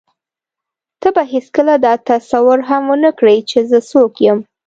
[1.01, 4.39] ته به هېڅکله دا تصور هم ونه کړې چې زه څوک یم.